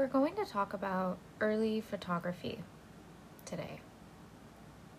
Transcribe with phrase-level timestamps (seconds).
[0.00, 2.60] We're going to talk about early photography
[3.44, 3.80] today.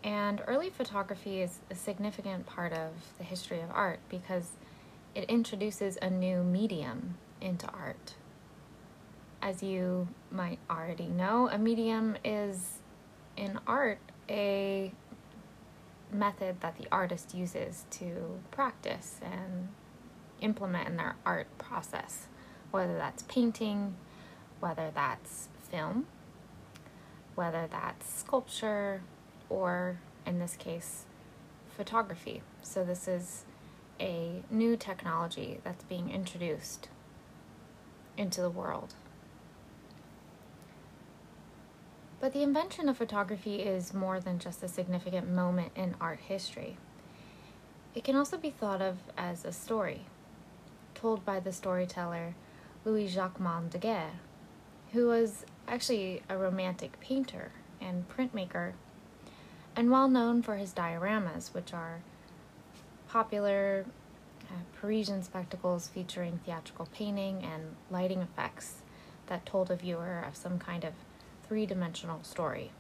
[0.04, 4.52] And early photography is a significant part of the history of art because
[5.16, 8.14] it introduces a new medium into art.
[9.42, 12.78] As you might already know, a medium is
[13.36, 13.98] in art
[14.30, 14.92] a
[16.12, 19.70] method that the artist uses to practice and
[20.42, 22.28] implement in their art process,
[22.70, 23.96] whether that's painting,
[24.62, 26.06] whether that's film,
[27.36, 29.02] whether that's sculpture,
[29.50, 31.06] or in this case,
[31.76, 32.42] photography.
[32.62, 33.44] So, this is
[34.00, 36.88] a new technology that's being introduced
[38.18, 38.94] into the world.
[42.20, 46.78] But the invention of photography is more than just a significant moment in art history.
[47.96, 50.06] It can also be thought of as a story,
[50.94, 52.36] told by the storyteller
[52.86, 54.12] Louis Jacques Mandé Daguerre,
[54.94, 58.74] who was actually a romantic painter and printmaker,
[59.76, 62.02] and well known for his dioramas, which are
[63.08, 63.86] popular
[64.50, 68.82] uh, Parisian spectacles featuring theatrical painting and lighting effects
[69.28, 70.94] that told a viewer of some kind of
[71.48, 72.72] three dimensional story.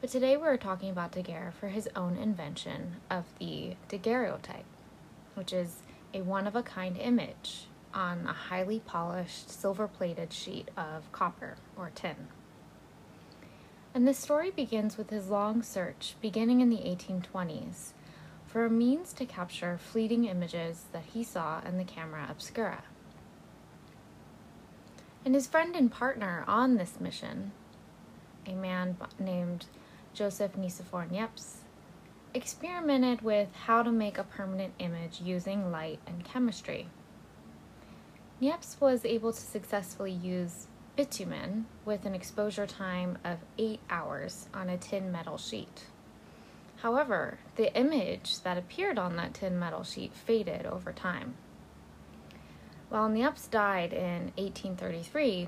[0.00, 4.64] But today we're talking about Daguerre for his own invention of the daguerreotype,
[5.34, 5.82] which is
[6.14, 11.56] a one of a kind image on a highly polished silver plated sheet of copper
[11.76, 12.28] or tin.
[13.94, 17.92] And this story begins with his long search, beginning in the 1820s,
[18.46, 22.84] for a means to capture fleeting images that he saw in the camera obscura.
[25.24, 27.52] And his friend and partner on this mission,
[28.46, 29.66] a man named
[30.14, 31.58] Joseph Nicephore Niepce,
[32.34, 36.88] experimented with how to make a permanent image using light and chemistry.
[38.42, 44.68] Niepce was able to successfully use bitumen with an exposure time of 8 hours on
[44.68, 45.84] a tin metal sheet.
[46.78, 51.36] However, the image that appeared on that tin metal sheet faded over time.
[52.88, 55.46] While Niepce died in 1833,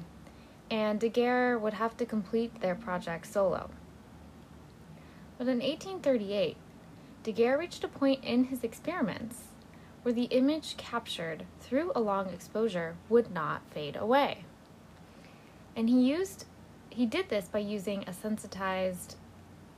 [0.71, 3.71] and Daguerre would have to complete their project solo.
[5.37, 6.57] But in 1838,
[7.25, 9.49] Daguerre reached a point in his experiments
[10.05, 14.45] where the image captured through a long exposure would not fade away.
[15.75, 16.45] And he used
[16.89, 19.17] he did this by using a sensitized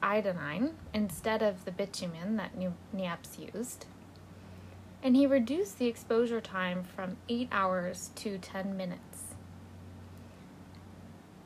[0.03, 2.53] iodine instead of the bitumen that
[2.95, 3.87] Niepce used
[5.07, 9.37] and he reduced the exposure time from 8 hours to 10 minutes.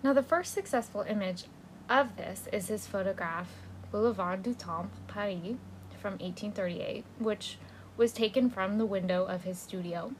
[0.02, 1.44] Now, the first successful image
[1.86, 3.50] of this is his photograph,
[3.92, 5.56] Boulevard du Temple, Paris,
[6.00, 7.58] from 1838, which
[8.00, 10.12] was taken from the window of his studio.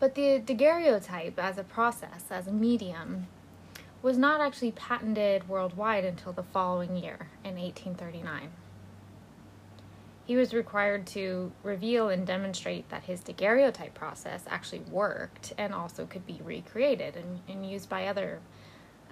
[0.00, 3.28] But the daguerreotype as a process, as a medium,
[4.02, 8.50] was not actually patented worldwide until the following year in 1839
[10.24, 16.06] he was required to reveal and demonstrate that his daguerreotype process actually worked and also
[16.06, 18.40] could be recreated and, and used by other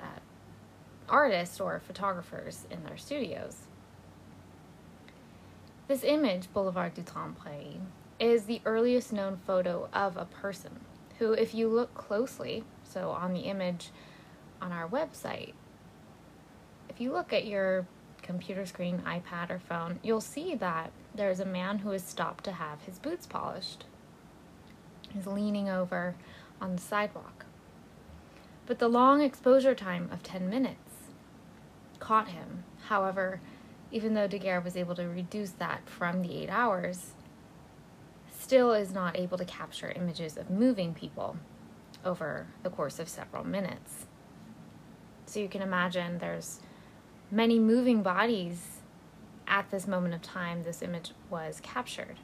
[0.01, 0.21] uh,
[1.09, 3.67] artists or photographers in their studios.
[5.91, 7.81] This image, Boulevard du Temple,
[8.21, 10.79] is the earliest known photo of a person
[11.19, 13.91] who, if you look closely, so on the image
[14.63, 15.53] on our website,
[16.89, 17.89] if you look at your
[18.23, 22.45] computer screen, iPad, or phone, you'll see that there is a man who has stopped
[22.45, 23.85] to have his boots polished.
[25.13, 26.15] He's leaning over
[26.61, 27.47] on the sidewalk.
[28.65, 31.09] But the long exposure time of 10 minutes
[31.99, 32.63] caught him.
[32.87, 33.41] However,
[33.91, 37.13] even though Daguerre was able to reduce that from the eight hours,
[38.39, 41.37] still is not able to capture images of moving people
[42.05, 44.07] over the course of several minutes.
[45.27, 46.61] So you can imagine there's
[47.31, 48.81] many moving bodies
[49.47, 52.17] at this moment of time this image was captured.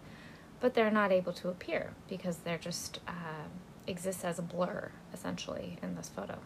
[0.59, 3.47] But they're not able to appear because they're just uh,
[3.86, 6.39] exist as a blur, essentially, in this photo.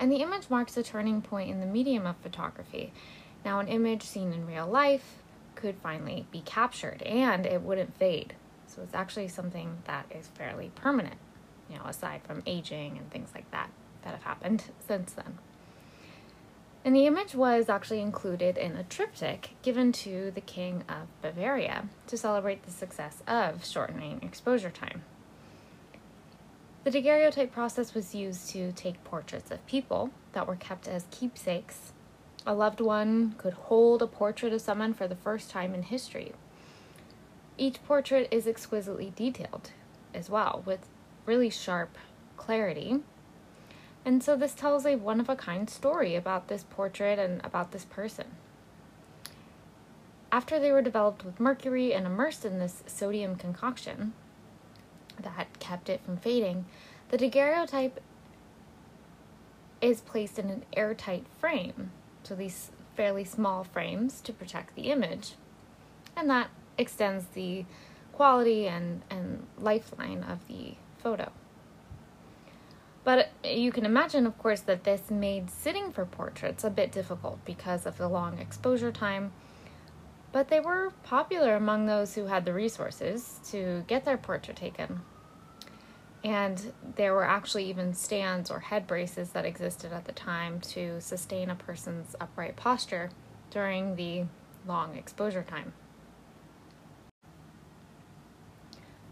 [0.00, 2.92] And the image marks a turning point in the medium of photography.
[3.44, 5.22] Now, an image seen in real life
[5.54, 8.34] could finally be captured and it wouldn't fade.
[8.66, 11.16] So it's actually something that is fairly permanent,
[11.68, 13.70] you know, aside from aging and things like that
[14.02, 15.38] that have happened since then.
[16.84, 21.88] And the image was actually included in a triptych given to the King of Bavaria
[22.06, 25.02] to celebrate the success of shortening exposure time.
[26.84, 31.92] The daguerreotype process was used to take portraits of people that were kept as keepsakes.
[32.46, 36.32] A loved one could hold a portrait of someone for the first time in history.
[37.58, 39.72] Each portrait is exquisitely detailed
[40.14, 40.88] as well, with
[41.26, 41.98] really sharp
[42.36, 43.00] clarity.
[44.04, 47.72] And so this tells a one of a kind story about this portrait and about
[47.72, 48.26] this person.
[50.30, 54.12] After they were developed with mercury and immersed in this sodium concoction
[55.22, 56.66] that kept it from fading,
[57.10, 58.00] the daguerreotype
[59.80, 61.90] is placed in an airtight frame.
[62.22, 65.34] So these fairly small frames to protect the image.
[66.16, 67.64] And that extends the
[68.12, 71.30] quality and, and lifeline of the photo.
[73.04, 77.42] But you can imagine, of course, that this made sitting for portraits a bit difficult
[77.44, 79.32] because of the long exposure time.
[80.30, 85.00] But they were popular among those who had the resources to get their portrait taken.
[86.22, 91.00] And there were actually even stands or head braces that existed at the time to
[91.00, 93.10] sustain a person's upright posture
[93.50, 94.24] during the
[94.66, 95.72] long exposure time.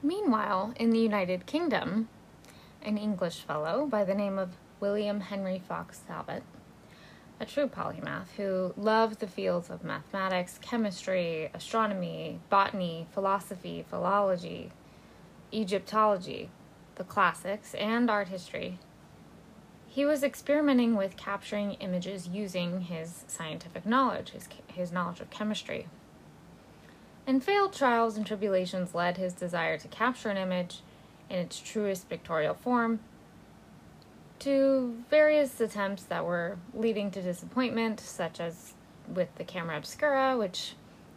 [0.02, 2.08] Meanwhile, in the United Kingdom,
[2.82, 6.42] an English fellow by the name of William Henry Fox Talbot,
[7.38, 14.70] a true polymath who loved the fields of mathematics, chemistry, astronomy, botany, philosophy, philology,
[15.52, 16.48] Egyptology,
[16.94, 18.78] the classics, and art history.
[19.86, 25.88] He was experimenting with capturing images using his scientific knowledge, his, his knowledge of chemistry.
[27.26, 30.80] And failed trials and tribulations led his desire to capture an image
[31.28, 33.00] in its truest pictorial form
[34.40, 38.74] to various attempts that were leading to disappointment, such as
[39.08, 40.74] with the camera obscura, which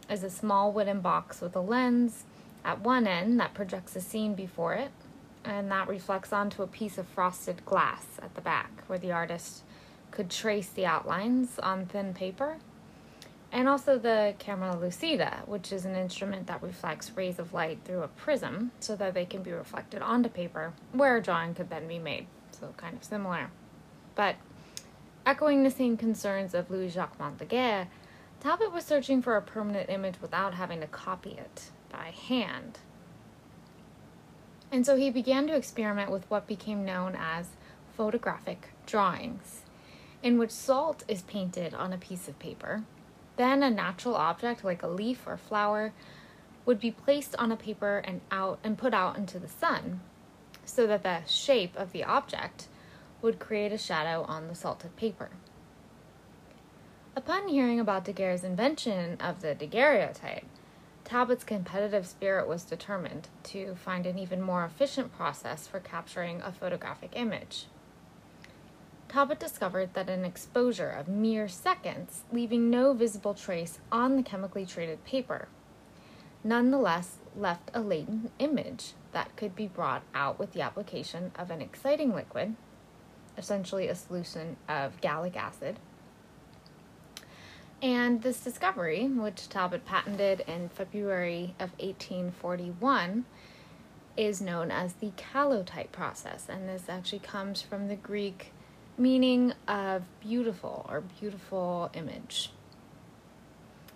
[0.09, 2.23] is a small wooden box with a lens
[2.65, 4.91] at one end that projects a scene before it,
[5.43, 9.63] and that reflects onto a piece of frosted glass at the back, where the artist
[10.11, 12.57] could trace the outlines on thin paper
[13.51, 18.03] and also the camera lucida, which is an instrument that reflects rays of light through
[18.03, 21.87] a prism so that they can be reflected onto paper where a drawing could then
[21.87, 22.27] be made.
[22.59, 23.51] So, kind of similar.
[24.15, 24.35] But
[25.25, 27.87] echoing the same concerns of Louis Jacques Mandé Daguerre,
[28.39, 32.79] Talbot was searching for a permanent image without having to copy it by hand.
[34.71, 37.47] And so he began to experiment with what became known as
[37.95, 39.63] photographic drawings,
[40.21, 42.83] in which salt is painted on a piece of paper
[43.39, 45.93] then a natural object like a leaf or flower
[46.65, 50.01] would be placed on a paper and out and put out into the sun
[50.69, 52.67] so that the shape of the object
[53.21, 55.29] would create a shadow on the salted paper.
[57.15, 60.45] Upon hearing about Daguerre's invention of the daguerreotype,
[61.03, 66.51] Talbot's competitive spirit was determined to find an even more efficient process for capturing a
[66.51, 67.65] photographic image.
[69.07, 74.67] Talbot discovered that an exposure of mere seconds, leaving no visible trace on the chemically
[74.67, 75.47] treated paper,
[76.43, 81.61] nonetheless left a latent image that could be brought out with the application of an
[81.61, 82.55] exciting liquid,
[83.37, 85.77] essentially a solution of gallic acid.
[87.81, 93.25] And this discovery, which Talbot patented in February of 1841,
[94.17, 96.47] is known as the calotype process.
[96.49, 98.51] And this actually comes from the Greek
[98.97, 102.51] meaning of beautiful or beautiful image.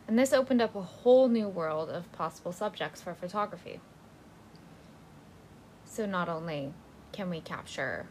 [0.07, 3.79] And this opened up a whole new world of possible subjects for photography.
[5.85, 6.74] So, not only
[7.12, 8.07] can we capture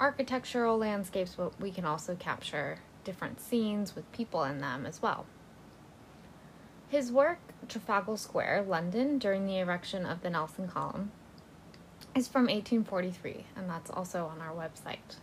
[0.00, 5.26] architectural landscapes, but we can also capture different scenes with people in them as well.
[6.88, 11.10] His work, Trafalgar Square, London, during the erection of the Nelson Column,
[12.14, 15.16] is from 1843, and that's also on our website.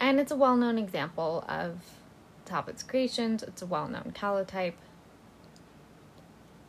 [0.00, 1.80] And it's a well known example of
[2.48, 4.74] Talbot's creations, it's a well known calotype.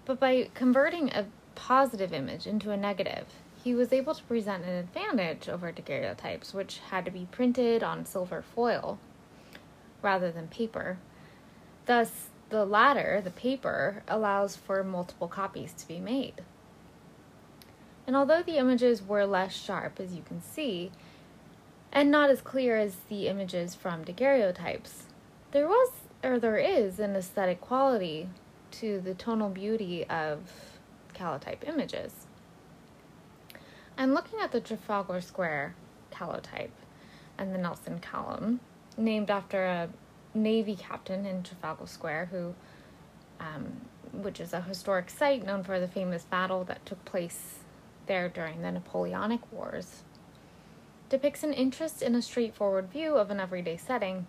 [0.06, 3.26] But by converting a positive image into a negative,
[3.64, 8.06] he was able to present an advantage over daguerreotypes, which had to be printed on
[8.06, 9.00] silver foil
[10.02, 10.98] rather than paper.
[11.86, 16.42] Thus, the latter, the paper, allows for multiple copies to be made.
[18.08, 20.92] And although the images were less sharp, as you can see,
[21.92, 25.04] and not as clear as the images from daguerreotypes.
[25.52, 25.92] There was,
[26.24, 28.30] or there is, an aesthetic quality
[28.72, 30.42] to the tonal beauty of
[31.16, 32.28] calotype images.
[33.98, 35.76] I'm looking at the Trafalgar Square
[36.12, 36.70] calotype
[37.38, 38.60] and the Nelson column,
[38.96, 39.90] named after a
[40.36, 42.54] Navy captain in Trafalgar Square who,
[43.40, 47.60] um, which is a historic site known for the famous battle that took place
[48.06, 50.04] there during the Napoleonic Wars
[51.10, 54.28] depicts an interest in a straightforward view of an everyday setting,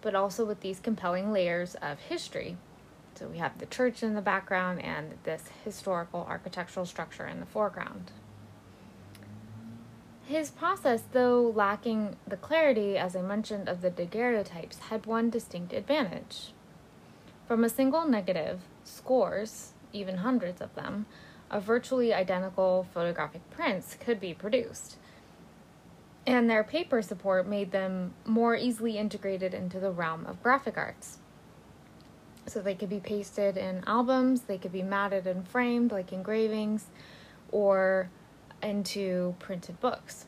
[0.00, 2.56] but also with these compelling layers of history.
[3.14, 7.46] So we have the church in the background and this historical architectural structure in the
[7.46, 8.12] foreground.
[10.26, 15.72] His process, though lacking the clarity, as I mentioned, of the daguerreotypes, had one distinct
[15.72, 16.52] advantage.
[17.46, 21.06] From a single negative, scores, even hundreds of them,
[21.48, 24.96] of virtually identical photographic prints could be produced.
[26.26, 31.18] And their paper support made them more easily integrated into the realm of graphic arts.
[32.46, 36.86] So they could be pasted in albums, they could be matted and framed like engravings,
[37.50, 38.10] or
[38.62, 40.26] into printed books.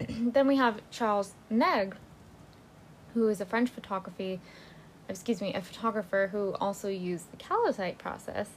[0.08, 1.96] then we have Charles Negre,
[3.14, 4.40] who is a French photography,
[5.08, 8.50] excuse me, a photographer who also used the calotype process,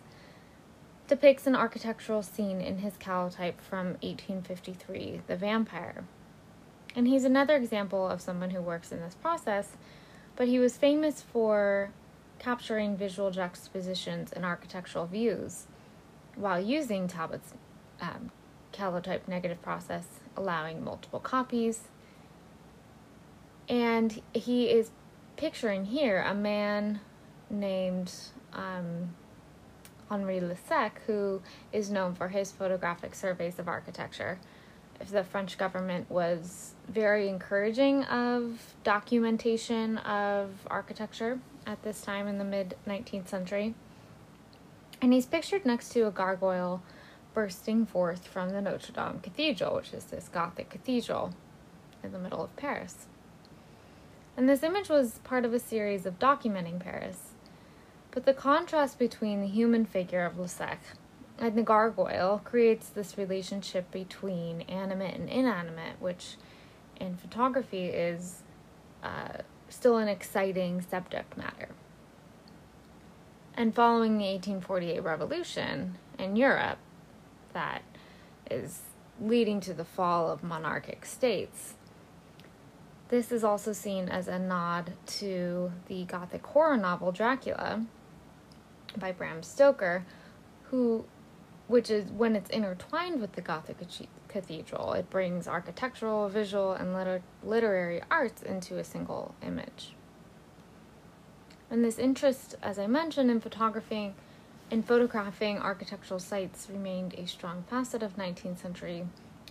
[1.07, 6.03] depicts an architectural scene in his calotype from 1853, The Vampire.
[6.95, 9.71] And he's another example of someone who works in this process,
[10.35, 11.91] but he was famous for
[12.39, 15.67] capturing visual juxtapositions and architectural views
[16.35, 17.53] while using Talbot's
[18.01, 18.31] um,
[18.73, 21.83] calotype negative process, allowing multiple copies.
[23.69, 24.91] And he is
[25.37, 26.99] picturing here a man
[27.49, 28.13] named
[28.53, 29.15] um,
[30.09, 34.39] Henri Le Secq, who is known for his photographic surveys of architecture.
[34.99, 42.37] If the French government was very encouraging of documentation of architecture at this time in
[42.37, 43.73] the mid 19th century.
[45.01, 46.81] And he's pictured next to a gargoyle
[47.33, 51.33] bursting forth from the Notre Dame Cathedral, which is this Gothic cathedral
[52.03, 53.07] in the middle of Paris.
[54.37, 57.24] And this image was part of a series of documenting Paris.
[58.15, 60.77] But the contrast between the human figure of Le Secq
[61.37, 66.37] and the gargoyle creates this relationship between animate and inanimate, which
[66.95, 68.43] in photography is
[69.03, 71.67] uh, still an exciting subject matter.
[73.53, 76.77] And following the 1848 revolution in Europe,
[77.51, 77.81] that
[78.49, 78.83] is
[79.19, 81.73] leading to the fall of monarchic states,
[83.09, 87.85] this is also seen as a nod to the Gothic horror novel Dracula
[88.99, 90.05] by Bram Stoker,
[90.63, 91.05] who,
[91.67, 93.77] which is when it's intertwined with the Gothic
[94.27, 99.93] cathedral, it brings architectural, visual, and liter- literary arts into a single image.
[101.69, 104.13] And this interest, as I mentioned, in photographing
[104.71, 109.05] in photographing architectural sites remained a strong facet of 19th century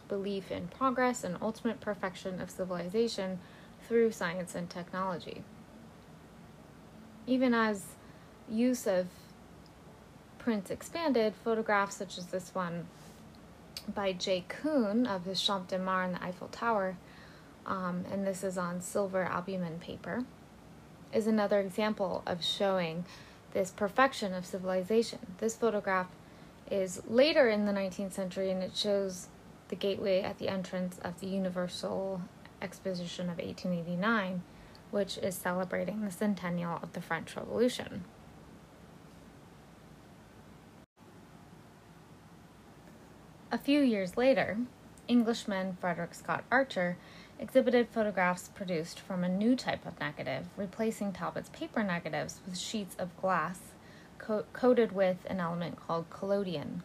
[0.08, 3.38] belief in progress and ultimate perfection of civilization
[3.86, 5.42] through science and technology.
[7.26, 7.84] Even as
[8.50, 9.06] use of
[10.44, 12.86] prints expanded, photographs such as this one
[13.94, 14.44] by J.
[14.46, 16.98] Kuhn of the Champ de Mars and the Eiffel Tower,
[17.64, 20.24] um, and this is on silver albumen paper,
[21.14, 23.06] is another example of showing
[23.54, 25.20] this perfection of civilization.
[25.38, 26.08] This photograph
[26.70, 29.28] is later in the 19th century and it shows
[29.68, 32.20] the gateway at the entrance of the Universal
[32.60, 34.42] Exposition of 1889,
[34.90, 38.04] which is celebrating the centennial of the French Revolution.
[43.54, 44.58] A few years later,
[45.06, 46.96] Englishman Frederick Scott Archer
[47.38, 52.96] exhibited photographs produced from a new type of negative, replacing Talbot's paper negatives with sheets
[52.98, 53.60] of glass
[54.18, 56.82] co- coated with an element called collodion.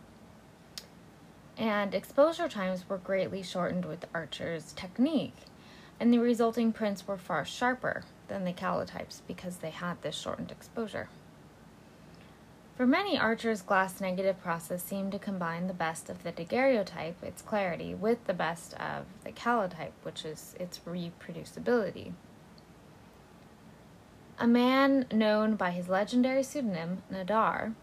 [1.58, 5.38] And exposure times were greatly shortened with Archer's technique,
[6.00, 10.52] and the resulting prints were far sharper than the calotypes because they had this shortened
[10.52, 11.10] exposure.
[12.80, 17.42] For many Archer's, glass negative process seemed to combine the best of the daguerreotype, its
[17.42, 22.14] clarity, with the best of the calotype, which is its reproducibility.
[24.40, 27.74] A man known by his legendary pseudonym, Nadar,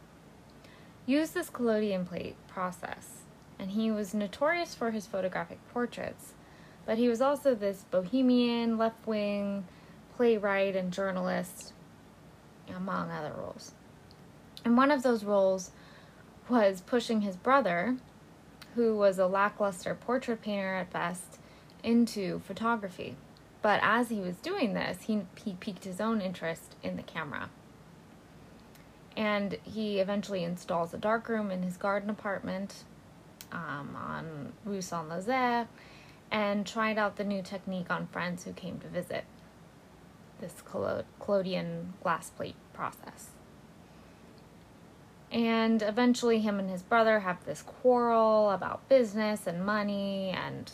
[1.04, 3.24] used this collodion plate process,
[3.58, 6.32] and he was notorious for his photographic portraits,
[6.86, 9.66] but he was also this bohemian, left wing
[10.16, 11.74] playwright and journalist,
[12.74, 13.72] among other roles.
[14.66, 15.70] And one of those roles
[16.48, 17.98] was pushing his brother,
[18.74, 21.38] who was a lackluster portrait painter at best,
[21.84, 23.14] into photography.
[23.62, 27.48] But as he was doing this, he, he piqued his own interest in the camera.
[29.16, 32.82] And he eventually installs a darkroom in his garden apartment
[33.52, 35.68] um, on Rue Saint Lazare
[36.32, 39.26] and tried out the new technique on friends who came to visit
[40.40, 40.54] this
[41.20, 43.35] collodion glass plate process.
[45.36, 50.72] And eventually, him and his brother have this quarrel about business and money and,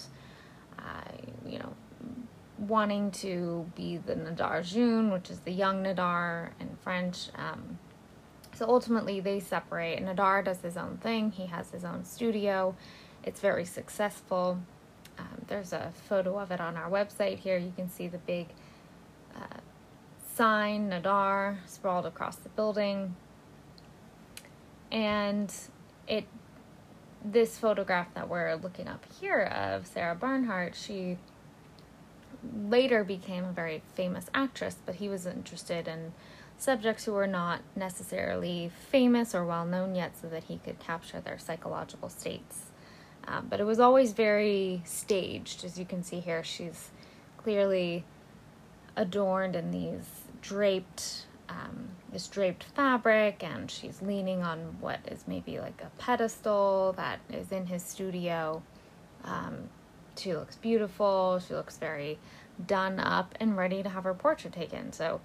[0.79, 1.11] uh,
[1.45, 1.75] you know,
[2.59, 7.31] wanting to be the Nadar Jeune, which is the young Nadar in French.
[7.35, 7.81] Um,
[8.55, 10.01] so ultimately, they separate.
[10.01, 12.77] Nadar does his own thing, he has his own studio,
[13.25, 14.61] It's very successful.
[15.19, 17.59] Um, there's a photo of it on our website here.
[17.59, 18.47] You can see the big
[19.35, 19.59] uh,
[20.37, 23.17] sign, Nadar, sprawled across the building.
[24.93, 25.53] And
[26.07, 26.27] it
[27.25, 31.19] this photograph that we're looking up here of Sarah Bernhardt, she
[32.69, 36.13] later became a very famous actress, but he was interested in
[36.59, 41.21] subjects who were not necessarily famous or well known yet so that he could capture
[41.21, 42.67] their psychological states.
[43.27, 45.65] Um, but it was always very staged.
[45.65, 46.91] As you can see here, she's
[47.37, 48.05] clearly
[48.97, 50.09] adorned in these
[50.41, 56.95] draped, um, this draped fabric, and she's leaning on what is maybe like a pedestal
[56.97, 58.63] that is in his studio.
[59.25, 59.69] Um,
[60.17, 61.41] she looks beautiful.
[61.47, 62.19] She looks very
[62.67, 64.93] done up and ready to have her portrait taken.
[64.93, 65.21] So,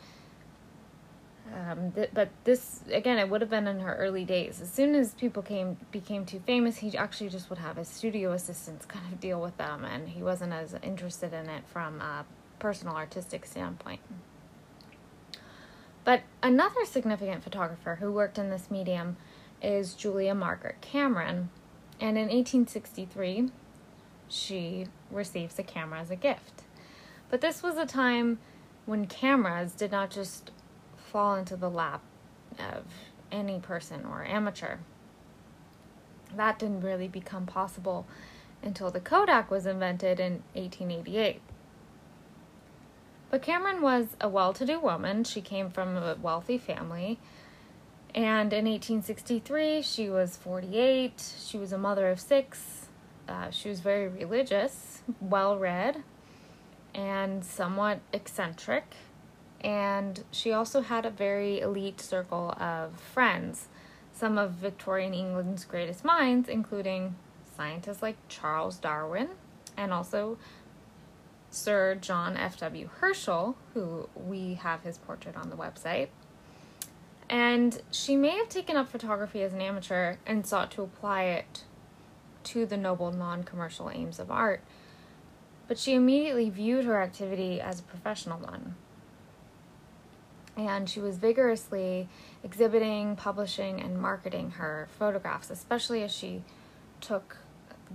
[1.54, 4.62] um, th- but this again, it would have been in her early days.
[4.62, 8.32] As soon as people came became too famous, he actually just would have his studio
[8.32, 12.26] assistants kind of deal with them, and he wasn't as interested in it from a
[12.60, 14.00] personal artistic standpoint.
[16.08, 19.18] But another significant photographer who worked in this medium
[19.62, 21.50] is Julia Margaret Cameron,
[22.00, 23.50] and in 1863,
[24.30, 26.64] she receives a camera as a gift.
[27.30, 28.40] But this was a time
[28.86, 30.52] when cameras did not just
[30.96, 32.04] fall into the lap
[32.58, 32.86] of
[33.30, 34.78] any person or amateur.
[36.34, 38.08] That didn't really become possible
[38.64, 41.42] until the Kodak was invented in 1888.
[43.30, 45.24] But Cameron was a well to do woman.
[45.24, 47.20] She came from a wealthy family.
[48.16, 51.34] And in 1863, she was 48.
[51.40, 52.88] She was a mother of six.
[53.28, 56.04] Uh, she was very religious, well read,
[56.96, 58.96] and somewhat eccentric.
[59.60, 63.68] And she also had a very elite circle of friends,
[64.14, 67.16] some of Victorian England's greatest minds, including
[67.58, 69.30] scientists like Charles Darwin
[69.76, 70.38] and also
[71.50, 72.90] Sir John F.W.
[73.00, 76.10] Herschel, who we have his portrait on the website.
[77.30, 81.64] And she may have taken up photography as an amateur and sought to apply it
[82.46, 84.62] to the noble non commercial aims of art
[85.68, 88.76] but she immediately viewed her activity as a professional one.
[90.56, 92.10] And she was vigorously
[92.44, 96.44] exhibiting, publishing, and marketing her photographs, especially as she
[97.00, 97.38] took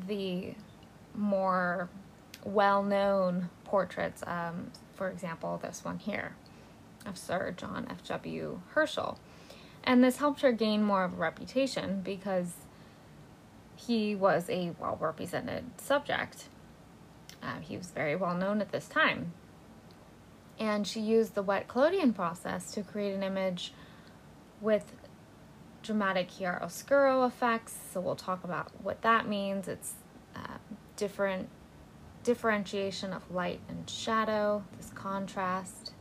[0.07, 0.55] the
[1.15, 1.89] more
[2.45, 6.35] well known portraits, um, for example, this one here
[7.07, 8.61] of Sir John F.W.
[8.71, 9.19] Herschel.
[9.85, 12.53] And this helped her gain more of a reputation because
[13.75, 16.47] he was a well represented subject
[17.43, 19.33] uh, he was very well known at this time.
[20.59, 23.73] And she used the wet collodion process to create an image
[24.61, 24.93] with
[25.83, 27.77] dramatic chiaroscuro effects.
[27.93, 29.67] So we'll talk about what that means.
[29.67, 29.95] It's
[30.37, 30.59] uh,
[30.97, 31.49] different
[32.23, 35.93] differentiation of light and shadow, this contrast.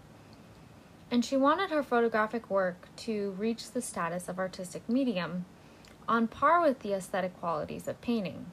[1.10, 5.45] And she wanted her photographic work to reach the status of artistic medium
[6.07, 8.45] on par with the aesthetic qualities of painting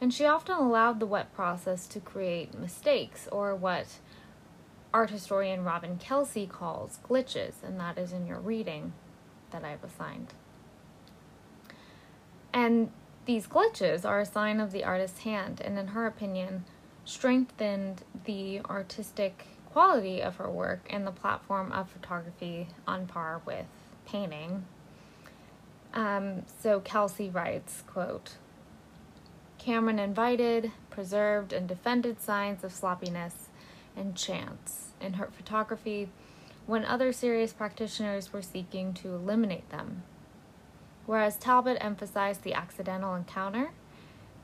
[0.00, 3.98] and she often allowed the wet process to create mistakes or what
[4.94, 8.92] art historian Robin Kelsey calls glitches, and that is in your reading
[9.50, 10.34] that I've assigned.
[12.52, 12.90] And
[13.28, 16.64] these glitches are a sign of the artist's hand, and in her opinion,
[17.04, 23.66] strengthened the artistic quality of her work and the platform of photography on par with
[24.06, 24.64] painting.
[25.92, 28.36] Um, so Kelsey writes, quote,
[29.58, 33.50] Cameron invited, preserved, and defended signs of sloppiness
[33.94, 36.08] and chance in her photography
[36.64, 40.04] when other serious practitioners were seeking to eliminate them.
[41.08, 43.70] Whereas Talbot emphasized the accidental encounter,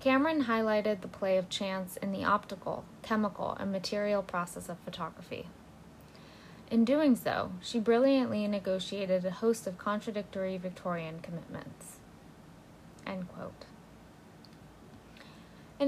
[0.01, 5.47] Cameron highlighted the play of chance in the optical, chemical, and material process of photography.
[6.71, 11.99] In doing so, she brilliantly negotiated a host of contradictory Victorian commitments.
[13.05, 13.29] And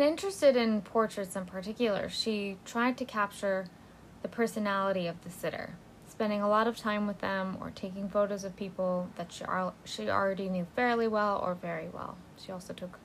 [0.02, 3.68] interested in portraits in particular, she tried to capture
[4.20, 5.76] the personality of the sitter,
[6.16, 9.44] spending a lot of time with them or taking photos of people that she,
[9.84, 12.16] she already knew fairly well or very well.
[12.42, 12.98] She also took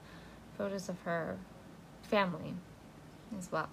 [0.58, 1.38] photos of her
[2.04, 2.54] family
[3.38, 3.67] as well.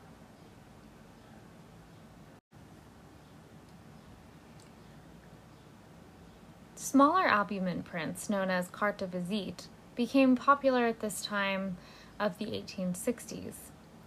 [6.75, 11.77] Smaller albumen prints, known as carte de visite, became popular at this time
[12.19, 13.55] of the 1860s,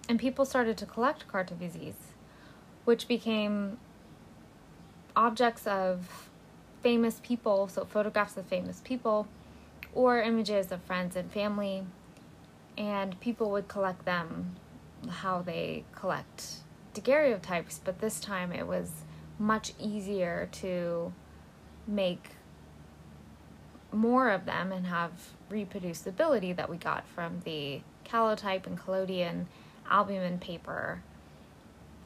[0.09, 2.11] and people started to collect carte de visites,
[2.83, 3.77] which became
[5.15, 6.29] objects of
[6.81, 9.27] famous people, so photographs of famous people,
[9.93, 11.83] or images of friends and family.
[12.77, 14.55] and people would collect them
[15.09, 16.61] how they collect
[16.93, 19.03] daguerreotypes, but this time it was
[19.37, 21.13] much easier to
[21.87, 22.29] make
[23.91, 25.11] more of them and have
[25.51, 29.47] reproducibility that we got from the calotype and collodion
[29.89, 31.01] albumen paper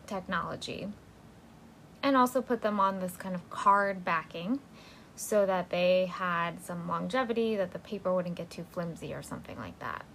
[0.08, 0.88] technology.
[2.06, 4.60] And also put them on this kind of card backing
[5.15, 9.58] so that they had some longevity, that the paper wouldn't get too flimsy or something
[9.58, 10.06] like that.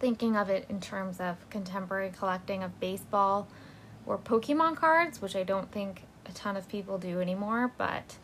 [0.00, 3.46] Thinking of it in terms of contemporary collecting of baseball
[4.06, 8.16] or Pokemon cards, which I don't think a ton of people do anymore, but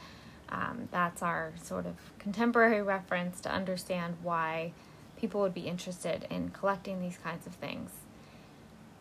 [0.49, 4.73] um, that's our sort of contemporary reference to understand why
[5.19, 7.91] people would be interested in collecting these kinds of things.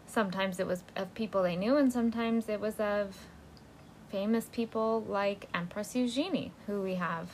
[0.09, 3.15] Sometimes it was of people they knew, and sometimes it was of
[4.09, 7.29] famous people like Empress Eugenie, who we have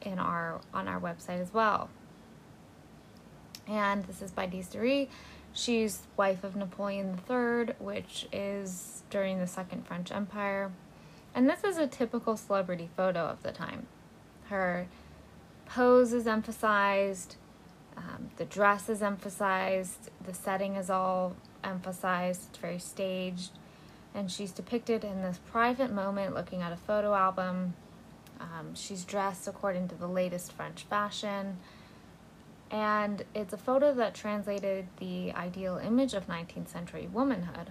[0.00, 1.88] in our on our website as well.
[3.68, 5.08] And this is by Dee
[5.54, 10.72] She's wife of Napoleon III, which is during the Second French Empire.
[11.34, 13.86] And this is a typical celebrity photo of the time.
[14.48, 14.86] Her
[15.66, 17.36] pose is emphasized,
[17.96, 23.50] um, the dress is emphasized, the setting is all emphasized, it's very staged
[24.14, 27.74] and she's depicted in this private moment looking at a photo album.
[28.40, 31.58] Um, she's dressed according to the latest French fashion,
[32.70, 37.70] and it's a photo that translated the ideal image of 19th century womanhood.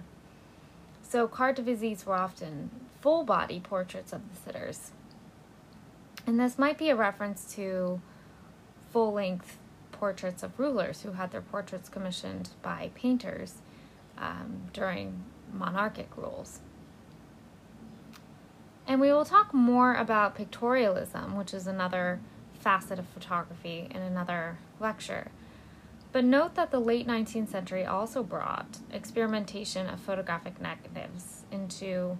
[1.02, 4.92] So, carte de visites were often full body portraits of the sitters.
[6.26, 8.00] And this might be a reference to
[8.92, 9.58] full length
[9.90, 13.56] portraits of rulers who had their portraits commissioned by painters
[14.22, 16.60] um, during monarchic rules.
[18.86, 22.20] And we will talk more about pictorialism, which is another
[22.58, 25.30] facet of photography, in another lecture.
[26.12, 32.18] But note that the late 19th century also brought experimentation of photographic negatives into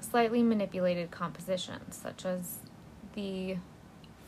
[0.00, 2.58] slightly manipulated compositions, such as
[3.14, 3.56] the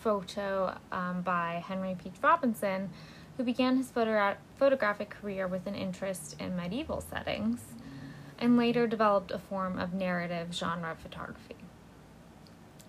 [0.00, 2.90] photo um, by Henry Peach Robinson,
[3.36, 7.60] who began his photogra- photographic career with an interest in medieval settings
[8.38, 11.56] and later developed a form of narrative genre photography.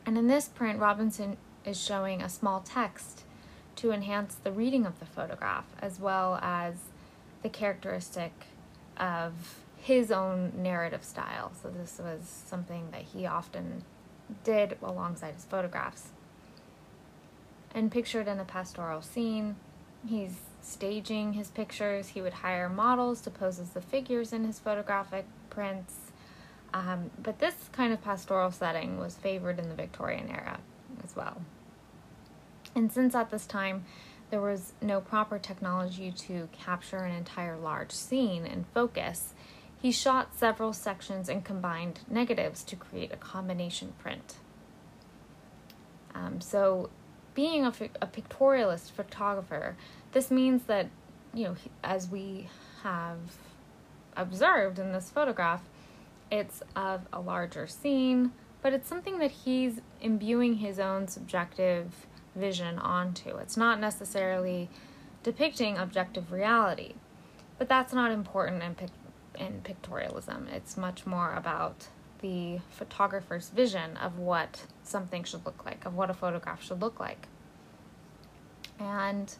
[0.06, 3.24] And in this print, Robinson is showing a small text
[3.78, 6.76] to enhance the reading of the photograph as well as
[7.44, 8.32] the characteristic
[8.98, 11.52] of his own narrative style.
[11.62, 13.84] So, this was something that he often
[14.44, 16.10] did alongside his photographs.
[17.74, 19.56] And pictured in a pastoral scene,
[20.06, 22.10] he's staging his pictures.
[22.10, 25.96] He would hire models to pose as the figures in his photographic prints.
[26.74, 30.60] Um, but this kind of pastoral setting was favored in the Victorian era
[31.04, 31.42] as well.
[32.76, 33.86] And since at this time
[34.30, 39.34] there was no proper technology to capture an entire large scene in focus,
[39.82, 44.36] he shot several sections and combined negatives to create a combination print.
[46.14, 46.90] Um, so,
[47.34, 47.70] being a,
[48.02, 49.78] a pictorialist photographer,
[50.12, 50.88] this means that,
[51.34, 52.50] you know, as we
[52.84, 53.20] have
[54.16, 55.62] observed in this photograph,
[56.32, 62.78] it's of a larger scene, but it's something that he's imbuing his own subjective vision
[62.80, 63.38] onto.
[63.38, 64.70] It's not necessarily
[65.24, 66.94] depicting objective reality,
[67.58, 68.90] but that's not important in, pic-
[69.38, 70.52] in pictorialism.
[70.52, 71.88] It's much more about
[72.22, 77.00] the photographer's vision of what something should look like, of what a photograph should look
[77.00, 77.28] like.
[78.80, 79.34] And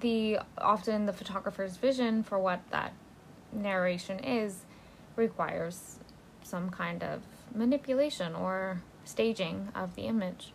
[0.00, 2.92] the often the photographer's vision for what that
[3.52, 4.64] narration is
[5.16, 5.98] requires
[6.42, 7.22] some kind of
[7.54, 10.53] manipulation or staging of the image.